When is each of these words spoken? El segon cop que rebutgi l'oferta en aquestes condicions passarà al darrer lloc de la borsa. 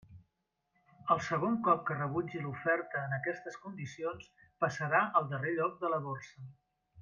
El 1.15 1.19
segon 1.25 1.59
cop 1.67 1.83
que 1.89 1.97
rebutgi 1.99 2.41
l'oferta 2.45 3.03
en 3.09 3.13
aquestes 3.19 3.61
condicions 3.67 4.33
passarà 4.65 5.03
al 5.21 5.33
darrer 5.37 5.53
lloc 5.63 5.81
de 5.85 5.97
la 5.97 6.05
borsa. 6.11 6.53